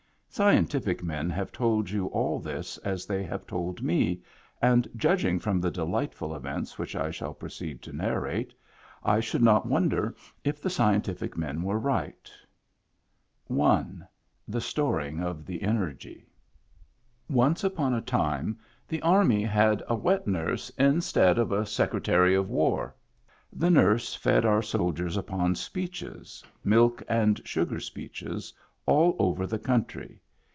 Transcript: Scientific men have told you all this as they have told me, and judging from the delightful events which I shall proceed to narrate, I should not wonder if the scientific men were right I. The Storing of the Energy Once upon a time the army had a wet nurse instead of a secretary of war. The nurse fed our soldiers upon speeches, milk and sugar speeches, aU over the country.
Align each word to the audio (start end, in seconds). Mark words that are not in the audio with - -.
Scientific 0.33 1.03
men 1.03 1.29
have 1.29 1.51
told 1.51 1.89
you 1.89 2.05
all 2.07 2.39
this 2.39 2.77
as 2.79 3.05
they 3.05 3.21
have 3.21 3.45
told 3.45 3.83
me, 3.83 4.21
and 4.61 4.87
judging 4.95 5.39
from 5.39 5.59
the 5.59 5.69
delightful 5.69 6.33
events 6.33 6.79
which 6.79 6.95
I 6.95 7.11
shall 7.11 7.33
proceed 7.33 7.81
to 7.81 7.91
narrate, 7.91 8.53
I 9.03 9.19
should 9.19 9.41
not 9.43 9.65
wonder 9.65 10.15
if 10.45 10.61
the 10.61 10.69
scientific 10.69 11.35
men 11.35 11.63
were 11.63 11.77
right 11.77 12.31
I. 13.51 13.85
The 14.47 14.61
Storing 14.61 15.19
of 15.21 15.45
the 15.45 15.61
Energy 15.63 16.29
Once 17.29 17.61
upon 17.61 17.93
a 17.93 17.99
time 18.01 18.57
the 18.87 19.01
army 19.01 19.43
had 19.43 19.83
a 19.89 19.95
wet 19.95 20.27
nurse 20.27 20.69
instead 20.77 21.39
of 21.39 21.51
a 21.51 21.65
secretary 21.65 22.35
of 22.35 22.49
war. 22.49 22.95
The 23.51 23.69
nurse 23.69 24.15
fed 24.15 24.45
our 24.45 24.61
soldiers 24.61 25.17
upon 25.17 25.55
speeches, 25.55 26.41
milk 26.63 27.03
and 27.09 27.41
sugar 27.45 27.81
speeches, 27.81 28.53
aU 28.87 29.15
over 29.19 29.45
the 29.45 29.59
country. 29.59 30.19